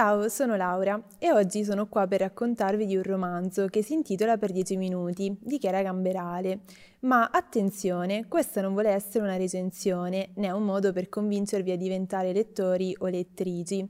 [0.00, 4.38] Ciao, sono Laura e oggi sono qua per raccontarvi di un romanzo che si intitola
[4.38, 6.60] Per dieci minuti di Chiara Gamberale.
[7.00, 12.32] Ma attenzione, questa non vuole essere una recensione né un modo per convincervi a diventare
[12.32, 13.86] lettori o lettrici.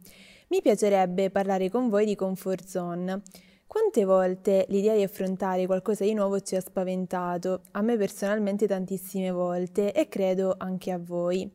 [0.49, 3.23] Mi piacerebbe parlare con voi di comfort zone.
[3.69, 7.61] Quante volte l'idea di affrontare qualcosa di nuovo ci ha spaventato?
[7.71, 11.49] A me personalmente tantissime volte e credo anche a voi.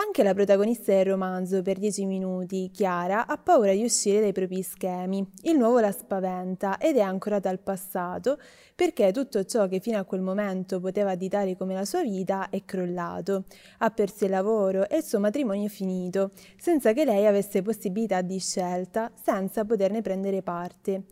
[0.00, 4.62] Anche la protagonista del romanzo, per dieci minuti, Chiara, ha paura di uscire dai propri
[4.62, 5.28] schemi.
[5.42, 8.38] Il nuovo la spaventa ed è ancorata al passato
[8.76, 12.64] perché tutto ciò che fino a quel momento poteva additare come la sua vita è
[12.64, 13.46] crollato.
[13.78, 18.20] Ha perso il lavoro e il suo matrimonio è finito, senza che lei avesse possibilità
[18.22, 21.06] di scelta, senza poterne prendere parte.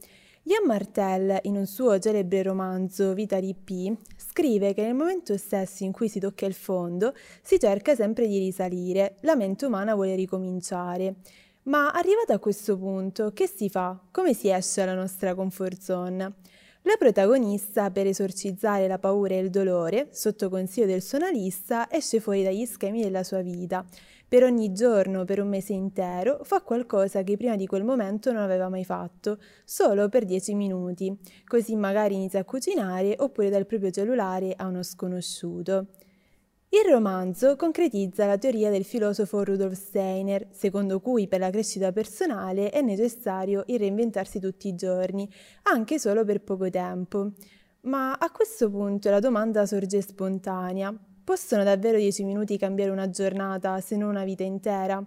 [0.48, 3.92] Ian Martel, in un suo celebre romanzo Vita di P,
[4.36, 8.36] scrive che nel momento stesso in cui si tocca il fondo si cerca sempre di
[8.36, 11.14] risalire, la mente umana vuole ricominciare.
[11.62, 13.98] Ma arrivata a questo punto, che si fa?
[14.10, 16.34] Come si esce dalla nostra comfort zone?
[16.86, 22.20] La protagonista, per esorcizzare la paura e il dolore, sotto consiglio del suo analista, esce
[22.20, 23.84] fuori dagli schemi della sua vita.
[24.28, 28.40] Per ogni giorno, per un mese intero, fa qualcosa che prima di quel momento non
[28.40, 31.12] aveva mai fatto, solo per 10 minuti.
[31.44, 35.86] Così magari inizia a cucinare oppure dal proprio cellulare a uno sconosciuto.
[36.68, 42.70] Il romanzo concretizza la teoria del filosofo Rudolf Steiner, secondo cui per la crescita personale
[42.70, 45.30] è necessario il reinventarsi tutti i giorni,
[45.62, 47.30] anche solo per poco tempo.
[47.82, 50.92] Ma a questo punto la domanda sorge spontanea.
[51.22, 55.04] Possono davvero dieci minuti cambiare una giornata, se non una vita intera?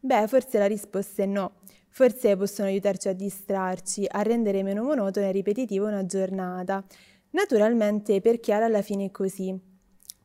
[0.00, 1.60] Beh, forse la risposta è no.
[1.88, 6.84] Forse possono aiutarci a distrarci, a rendere meno monotona e ripetitiva una giornata.
[7.30, 9.67] Naturalmente per Chiara alla fine è così.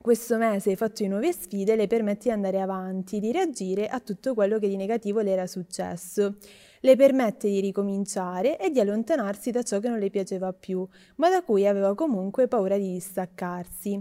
[0.03, 4.33] Questo mese, fatto di nuove sfide, le permette di andare avanti, di reagire a tutto
[4.33, 6.35] quello che di negativo le era successo.
[6.81, 11.29] Le permette di ricominciare e di allontanarsi da ciò che non le piaceva più, ma
[11.29, 13.97] da cui aveva comunque paura di distaccarsi.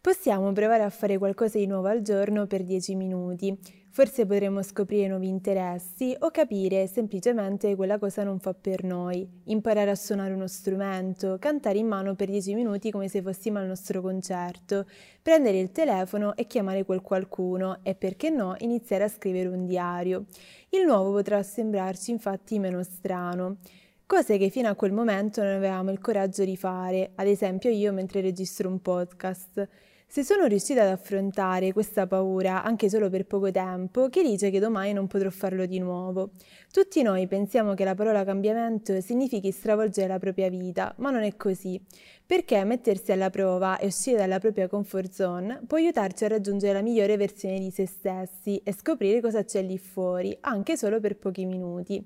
[0.00, 3.56] Possiamo provare a fare qualcosa di nuovo al giorno per 10 minuti.
[3.96, 9.26] Forse potremo scoprire nuovi interessi o capire semplicemente quella cosa non fa per noi.
[9.44, 13.66] Imparare a suonare uno strumento, cantare in mano per 10 minuti come se fossimo al
[13.66, 14.84] nostro concerto,
[15.22, 20.26] prendere il telefono e chiamare quel qualcuno e perché no iniziare a scrivere un diario.
[20.68, 23.56] Il nuovo potrà sembrarci infatti meno strano.
[24.04, 27.94] Cose che fino a quel momento non avevamo il coraggio di fare, ad esempio io
[27.94, 29.66] mentre registro un podcast.
[30.08, 34.60] Se sono riuscita ad affrontare questa paura anche solo per poco tempo, chi dice che
[34.60, 36.30] domani non potrò farlo di nuovo?
[36.72, 41.36] Tutti noi pensiamo che la parola cambiamento significhi stravolgere la propria vita, ma non è
[41.36, 41.78] così,
[42.24, 46.82] perché mettersi alla prova e uscire dalla propria comfort zone può aiutarci a raggiungere la
[46.82, 51.44] migliore versione di se stessi e scoprire cosa c'è lì fuori, anche solo per pochi
[51.44, 52.02] minuti.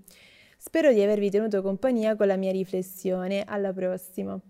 [0.59, 3.45] Spero di avervi tenuto compagnia con la mia riflessione.
[3.45, 4.41] Alla prossima!